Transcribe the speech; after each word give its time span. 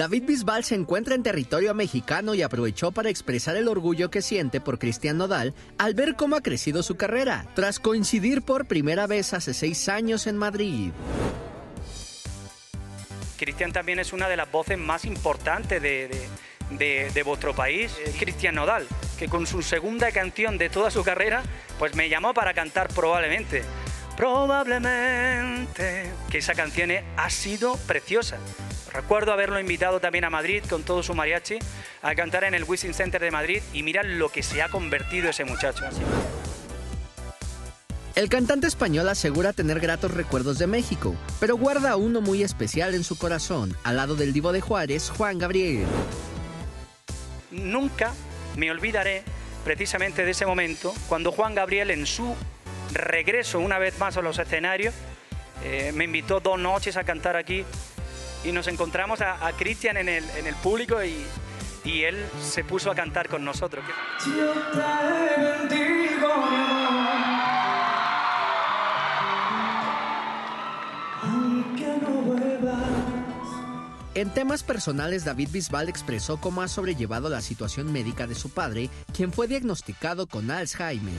David 0.00 0.22
Bisbal 0.24 0.64
se 0.64 0.76
encuentra 0.76 1.14
en 1.14 1.22
territorio 1.22 1.74
mexicano 1.74 2.32
y 2.32 2.40
aprovechó 2.40 2.90
para 2.90 3.10
expresar 3.10 3.54
el 3.56 3.68
orgullo 3.68 4.10
que 4.10 4.22
siente 4.22 4.58
por 4.58 4.78
Cristian 4.78 5.18
Nodal 5.18 5.52
al 5.76 5.92
ver 5.92 6.16
cómo 6.16 6.36
ha 6.36 6.40
crecido 6.40 6.82
su 6.82 6.96
carrera, 6.96 7.44
tras 7.54 7.78
coincidir 7.78 8.40
por 8.40 8.64
primera 8.64 9.06
vez 9.06 9.34
hace 9.34 9.52
seis 9.52 9.90
años 9.90 10.26
en 10.26 10.38
Madrid. 10.38 10.92
Cristian 13.36 13.74
también 13.74 13.98
es 13.98 14.14
una 14.14 14.26
de 14.30 14.38
las 14.38 14.50
voces 14.50 14.78
más 14.78 15.04
importantes 15.04 15.82
de, 15.82 16.08
de, 16.70 17.22
vuestro 17.22 17.54
país, 17.54 17.94
Cristian 18.18 18.54
Nodal, 18.54 18.86
que 19.18 19.28
con 19.28 19.46
su 19.46 19.60
segunda 19.60 20.12
canción 20.12 20.56
de 20.56 20.70
toda 20.70 20.90
su 20.90 21.04
carrera, 21.04 21.42
pues 21.78 21.94
me 21.94 22.08
llamó 22.08 22.32
para 22.32 22.54
cantar 22.54 22.88
probablemente. 22.88 23.64
Probablemente, 24.16 26.10
que 26.30 26.38
esa 26.38 26.54
canción 26.54 26.90
ha 27.16 27.30
sido 27.30 27.76
preciosa. 27.86 28.38
Recuerdo 28.92 29.32
haberlo 29.32 29.60
invitado 29.60 30.00
también 30.00 30.24
a 30.24 30.30
Madrid 30.30 30.62
con 30.68 30.82
todo 30.82 31.02
su 31.02 31.14
mariachi 31.14 31.58
a 32.02 32.14
cantar 32.14 32.44
en 32.44 32.54
el 32.54 32.64
Wishing 32.64 32.94
Center 32.94 33.20
de 33.20 33.30
Madrid 33.30 33.62
y 33.72 33.82
mirad 33.82 34.04
lo 34.04 34.28
que 34.30 34.42
se 34.42 34.62
ha 34.62 34.68
convertido 34.68 35.30
ese 35.30 35.44
muchacho. 35.44 35.84
El 38.16 38.28
cantante 38.28 38.66
español 38.66 39.08
asegura 39.08 39.52
tener 39.52 39.78
gratos 39.78 40.12
recuerdos 40.12 40.58
de 40.58 40.66
México, 40.66 41.14
pero 41.38 41.56
guarda 41.56 41.96
uno 41.96 42.20
muy 42.20 42.42
especial 42.42 42.94
en 42.94 43.04
su 43.04 43.16
corazón, 43.16 43.76
al 43.84 43.96
lado 43.96 44.16
del 44.16 44.32
divo 44.32 44.52
de 44.52 44.60
Juárez, 44.60 45.10
Juan 45.16 45.38
Gabriel. 45.38 45.86
Nunca 47.52 48.12
me 48.56 48.70
olvidaré 48.70 49.22
precisamente 49.64 50.24
de 50.24 50.32
ese 50.32 50.44
momento 50.44 50.92
cuando 51.08 51.30
Juan 51.30 51.54
Gabriel 51.54 51.90
en 51.92 52.04
su 52.04 52.34
regreso 52.92 53.58
una 53.60 53.78
vez 53.78 53.98
más 53.98 54.16
a 54.16 54.22
los 54.22 54.38
escenarios 54.38 54.94
eh, 55.62 55.92
me 55.94 56.04
invitó 56.04 56.40
dos 56.40 56.58
noches 56.58 56.96
a 56.96 57.04
cantar 57.04 57.36
aquí 57.36 57.64
y 58.44 58.52
nos 58.52 58.66
encontramos 58.66 59.20
a, 59.20 59.52
Cristian 59.58 59.98
en 59.98 60.08
el, 60.08 60.24
en 60.30 60.46
el 60.46 60.54
público 60.56 61.02
y, 61.04 61.26
y, 61.84 62.04
él 62.04 62.16
se 62.40 62.64
puso 62.64 62.90
a 62.90 62.94
cantar 62.94 63.28
con 63.28 63.44
nosotros. 63.44 63.84
En 74.14 74.30
temas 74.30 74.62
personales, 74.62 75.24
David 75.24 75.50
Bisbal 75.52 75.88
expresó 75.88 76.38
cómo 76.38 76.62
ha 76.62 76.68
sobrellevado 76.68 77.28
la 77.28 77.42
situación 77.42 77.92
médica 77.92 78.26
de 78.26 78.34
su 78.34 78.50
padre, 78.50 78.90
quien 79.14 79.32
fue 79.32 79.46
diagnosticado 79.46 80.26
con 80.26 80.50
Alzheimer. 80.50 81.14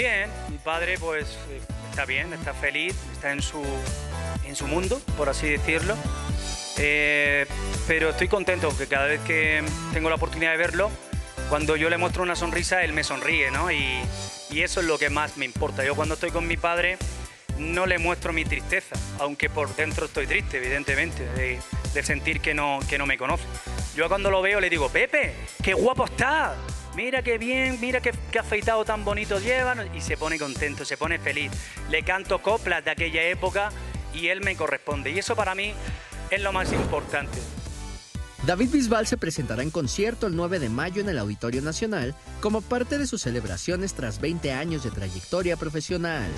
Bien, 0.00 0.30
mi 0.48 0.56
padre 0.56 0.96
pues 0.98 1.36
eh, 1.50 1.60
está 1.90 2.06
bien, 2.06 2.32
está 2.32 2.54
feliz, 2.54 2.96
está 3.12 3.32
en 3.32 3.42
su, 3.42 3.62
en 4.46 4.56
su 4.56 4.66
mundo, 4.66 4.98
por 5.18 5.28
así 5.28 5.46
decirlo. 5.46 5.94
Eh, 6.78 7.44
pero 7.86 8.08
estoy 8.08 8.26
contento 8.26 8.70
porque 8.70 8.86
cada 8.86 9.04
vez 9.04 9.20
que 9.20 9.62
tengo 9.92 10.08
la 10.08 10.14
oportunidad 10.14 10.52
de 10.52 10.56
verlo, 10.56 10.90
cuando 11.50 11.76
yo 11.76 11.90
le 11.90 11.98
muestro 11.98 12.22
una 12.22 12.34
sonrisa, 12.34 12.82
él 12.82 12.94
me 12.94 13.04
sonríe, 13.04 13.50
¿no? 13.50 13.70
Y, 13.70 14.00
y 14.48 14.62
eso 14.62 14.80
es 14.80 14.86
lo 14.86 14.96
que 14.96 15.10
más 15.10 15.36
me 15.36 15.44
importa. 15.44 15.84
Yo 15.84 15.94
cuando 15.94 16.14
estoy 16.14 16.30
con 16.30 16.48
mi 16.48 16.56
padre 16.56 16.96
no 17.58 17.84
le 17.84 17.98
muestro 17.98 18.32
mi 18.32 18.46
tristeza, 18.46 18.96
aunque 19.18 19.50
por 19.50 19.76
dentro 19.76 20.06
estoy 20.06 20.26
triste, 20.26 20.56
evidentemente, 20.56 21.26
de, 21.34 22.02
sentir 22.02 22.40
que 22.40 22.54
no, 22.54 22.80
que 22.88 22.96
no 22.96 23.04
me 23.04 23.18
conoce. 23.18 23.44
Yo 23.94 24.08
cuando 24.08 24.30
lo 24.30 24.40
veo 24.40 24.60
le 24.60 24.70
digo, 24.70 24.88
Pepe, 24.88 25.34
qué 25.62 25.74
guapo 25.74 26.06
está, 26.06 26.56
mira 26.94 27.22
qué 27.22 27.38
bien, 27.38 27.78
mira 27.80 28.00
qué, 28.00 28.12
afeitado 28.38 28.84
tan 28.84 29.04
bonito 29.04 29.38
lleva, 29.38 29.74
y 29.94 30.00
se 30.00 30.16
pone 30.16 30.38
contento, 30.38 30.84
se 30.84 30.96
pone 30.96 31.18
feliz. 31.18 31.50
Le 31.90 32.02
canto 32.02 32.40
coplas 32.40 32.84
de 32.84 32.90
aquella 32.90 33.22
época 33.24 33.70
y 34.14 34.28
él 34.28 34.40
me 34.40 34.56
corresponde, 34.56 35.10
y 35.10 35.18
eso 35.18 35.36
para 35.36 35.54
mí 35.54 35.72
es 36.30 36.42
lo 36.42 36.52
más 36.52 36.72
importante. 36.72 37.38
David 38.46 38.70
Bisbal 38.70 39.06
se 39.06 39.18
presentará 39.18 39.62
en 39.62 39.70
concierto 39.70 40.26
el 40.26 40.34
9 40.34 40.60
de 40.60 40.70
mayo 40.70 41.02
en 41.02 41.10
el 41.10 41.18
Auditorio 41.18 41.60
Nacional 41.60 42.14
como 42.40 42.62
parte 42.62 42.96
de 42.96 43.06
sus 43.06 43.20
celebraciones 43.22 43.92
tras 43.92 44.20
20 44.20 44.52
años 44.52 44.82
de 44.82 44.90
trayectoria 44.90 45.56
profesional. 45.56 46.30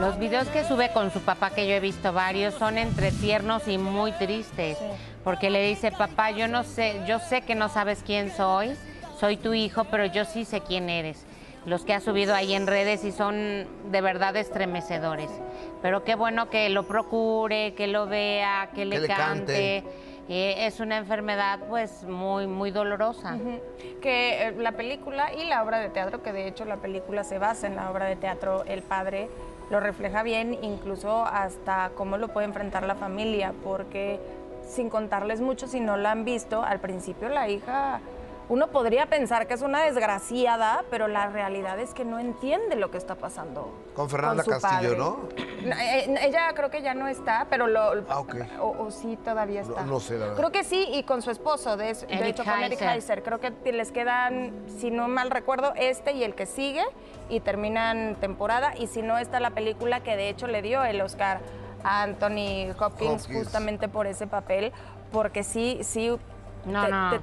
Los 0.00 0.16
videos 0.16 0.46
que 0.48 0.62
sube 0.62 0.90
con 0.92 1.10
su 1.10 1.20
papá, 1.22 1.50
que 1.50 1.66
yo 1.66 1.74
he 1.74 1.80
visto 1.80 2.12
varios, 2.12 2.54
son 2.54 2.78
entre 2.78 3.10
tiernos 3.10 3.66
y 3.66 3.78
muy 3.78 4.12
tristes. 4.12 4.78
Porque 5.24 5.50
le 5.50 5.66
dice, 5.66 5.90
papá, 5.90 6.30
yo 6.30 6.46
no 6.46 6.62
sé, 6.62 7.00
yo 7.06 7.18
sé 7.18 7.42
que 7.42 7.56
no 7.56 7.68
sabes 7.68 8.04
quién 8.06 8.30
soy, 8.30 8.76
soy 9.18 9.36
tu 9.36 9.54
hijo, 9.54 9.84
pero 9.84 10.06
yo 10.06 10.24
sí 10.24 10.44
sé 10.44 10.60
quién 10.60 10.88
eres. 10.88 11.26
Los 11.66 11.84
que 11.84 11.94
ha 11.94 12.00
subido 12.00 12.34
ahí 12.34 12.54
en 12.54 12.68
redes 12.68 13.04
y 13.04 13.10
son 13.10 13.66
de 13.90 14.00
verdad 14.00 14.36
estremecedores. 14.36 15.30
Pero 15.82 16.04
qué 16.04 16.14
bueno 16.14 16.48
que 16.48 16.68
lo 16.68 16.86
procure, 16.86 17.74
que 17.74 17.88
lo 17.88 18.06
vea, 18.06 18.70
que 18.74 18.84
le, 18.84 19.04
cante. 19.08 19.82
Eh, 20.28 20.66
es 20.66 20.78
una 20.78 20.98
enfermedad 20.98 21.58
pues 21.68 22.04
muy 22.04 22.46
muy 22.46 22.70
dolorosa. 22.70 23.36
Que 24.00 24.48
eh, 24.48 24.54
la 24.58 24.72
película 24.72 25.32
y 25.34 25.44
la 25.44 25.62
obra 25.64 25.80
de 25.80 25.88
teatro, 25.88 26.22
que 26.22 26.32
de 26.32 26.46
hecho 26.46 26.64
la 26.64 26.76
película 26.76 27.24
se 27.24 27.38
basa 27.38 27.66
en 27.66 27.74
la 27.74 27.90
obra 27.90 28.06
de 28.06 28.16
teatro 28.16 28.64
El 28.64 28.82
Padre, 28.82 29.28
lo 29.70 29.80
refleja 29.80 30.22
bien, 30.22 30.58
incluso 30.62 31.24
hasta 31.24 31.90
cómo 31.94 32.16
lo 32.16 32.28
puede 32.28 32.46
enfrentar 32.46 32.84
la 32.84 32.94
familia, 32.94 33.52
porque 33.62 34.20
sin 34.66 34.90
contarles 34.90 35.40
mucho, 35.40 35.66
si 35.66 35.80
no 35.80 35.96
la 35.96 36.12
han 36.12 36.24
visto, 36.24 36.62
al 36.62 36.80
principio 36.80 37.28
la 37.28 37.48
hija 37.48 38.00
uno 38.48 38.68
podría 38.68 39.06
pensar 39.06 39.46
que 39.46 39.54
es 39.54 39.62
una 39.62 39.82
desgraciada, 39.82 40.84
pero 40.90 41.06
la 41.06 41.28
realidad 41.28 41.78
es 41.78 41.92
que 41.92 42.04
no 42.04 42.18
entiende 42.18 42.76
lo 42.76 42.90
que 42.90 42.96
está 42.96 43.14
pasando. 43.14 43.70
Con 43.94 44.08
Fernanda 44.08 44.42
Castillo, 44.42 44.96
¿no? 44.96 45.28
Eh, 45.36 46.14
ella 46.22 46.52
creo 46.54 46.70
que 46.70 46.80
ya 46.80 46.94
no 46.94 47.08
está, 47.08 47.46
pero 47.50 47.66
lo. 47.66 48.04
Ah, 48.08 48.20
ok. 48.20 48.36
o, 48.60 48.90
sí 48.90 49.18
todavía 49.22 49.60
está. 49.60 49.82
No, 49.82 50.00
sé, 50.00 50.14
la 50.14 50.20
verdad. 50.20 50.36
Creo 50.36 50.52
que 50.52 50.64
sí, 50.64 50.88
y 50.92 51.02
con 51.02 51.20
su 51.20 51.30
esposo, 51.30 51.76
de, 51.76 51.92
de 51.92 52.28
hecho, 52.28 52.44
con 52.44 52.60
Eric 52.60 52.80
Heiser. 52.80 53.22
Creo 53.22 53.38
que 53.38 53.52
les 53.70 53.92
quedan, 53.92 54.52
si 54.78 54.90
no 54.90 55.08
mal 55.08 55.30
recuerdo, 55.30 55.74
este 55.76 56.12
y 56.12 56.24
el 56.24 56.34
que 56.34 56.46
sigue, 56.46 56.84
y 57.28 57.40
terminan 57.40 58.16
temporada. 58.16 58.72
Y 58.78 58.86
si 58.86 59.02
no, 59.02 59.18
está 59.18 59.40
la 59.40 59.50
película 59.50 60.00
que 60.00 60.16
de 60.16 60.30
hecho 60.30 60.46
le 60.46 60.62
dio 60.62 60.84
el 60.84 61.00
Oscar 61.02 61.40
a 61.84 62.02
Anthony 62.02 62.70
Hopkins, 62.78 63.24
Hopkins. 63.24 63.26
justamente 63.26 63.88
por 63.88 64.06
ese 64.06 64.26
papel, 64.26 64.72
porque 65.12 65.44
sí, 65.44 65.80
sí 65.82 66.16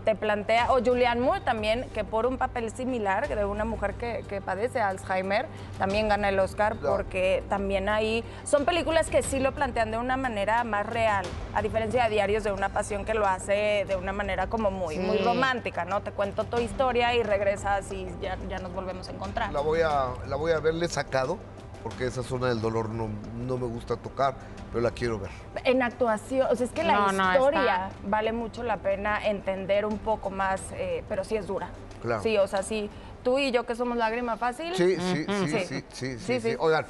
te, 0.04 0.16
plantea, 0.16 0.72
o 0.72 0.84
Julianne 0.84 1.22
Moore 1.22 1.42
también, 1.42 1.90
que 1.94 2.04
por 2.04 2.26
un 2.26 2.38
papel 2.38 2.72
similar 2.72 3.28
de 3.28 3.46
una 3.46 3.66
mujer 3.66 3.96
que, 3.96 4.42
padece 4.42 4.82
Alzheimer, 4.82 5.48
también 5.78 6.08
gana 6.08 6.30
el 6.30 6.40
Oscar 6.40 6.76
porque 6.76 7.44
también 7.50 7.90
ahí 7.90 8.24
son 8.44 8.66
películas 8.66 9.10
que 9.10 9.24
sí 9.24 9.40
lo 9.40 9.54
plantean 9.54 9.92
de 9.92 9.98
una 9.98 10.18
manera 10.18 10.64
más 10.64 10.86
real, 10.86 11.26
a 11.54 11.62
diferencia 11.62 12.04
de 12.04 12.10
Diarios 12.10 12.44
de 12.44 12.52
una 12.52 12.70
Pasión 12.70 13.06
que 13.06 13.14
lo 13.14 13.26
hace 13.26 13.86
de 13.88 13.96
una 13.96 14.12
manera 14.12 14.48
como 14.48 14.72
muy, 14.72 14.98
muy 15.00 15.20
romántica, 15.20 15.86
¿no? 15.86 16.02
Te 16.02 16.12
cuento 16.12 16.44
tu 16.44 16.60
historia 16.60 17.14
y 17.16 17.24
regresas 17.24 17.92
y 17.92 18.08
ya, 18.22 18.38
ya 18.50 18.60
nos 18.60 18.74
volvemos 18.74 19.08
a 19.08 19.12
encontrar. 19.12 19.54
La 19.54 19.62
voy 19.62 19.82
a, 19.82 20.08
la 20.28 20.36
voy 20.36 20.52
a 20.52 20.60
verle 20.60 20.88
sacado 20.88 21.38
porque 21.86 22.08
esa 22.08 22.24
zona 22.24 22.48
del 22.48 22.62
dolor 22.62 22.90
no, 22.90 23.08
no 23.38 23.58
me 23.60 23.68
gusta 23.68 23.96
tocar, 23.96 24.34
pero 24.72 24.82
la 24.82 24.90
quiero 24.90 25.20
ver. 25.20 25.30
En 25.66 25.84
actuación, 25.84 26.48
o 26.50 26.56
sea, 26.56 26.66
es 26.66 26.72
que 26.72 26.84
la 26.84 27.12
historia 27.12 27.92
vale 28.08 28.34
mucho 28.34 28.64
la 28.64 28.78
pena 28.78 29.24
entender 29.24 29.86
un 29.86 30.00
poco 30.00 30.32
más, 30.32 30.64
eh, 30.74 31.04
pero 31.08 31.24
sí 31.24 31.36
es 31.36 31.46
dura. 31.46 31.70
Claro. 32.02 32.24
Sí, 32.24 32.40
o 32.40 32.48
sea, 32.48 32.64
sí, 32.64 32.90
tú 33.24 33.38
y 33.38 33.52
yo 33.52 33.68
que 33.68 33.76
somos 33.76 33.98
lágrima 33.98 34.36
fácil. 34.36 34.74
Sí, 34.74 34.96
sí, 34.96 35.26
sí, 35.28 35.48
sí, 35.48 35.60
sí, 35.60 35.84
sí, 35.92 36.18
sí, 36.18 36.40
sí. 36.42 36.56
Oigan. 36.58 36.88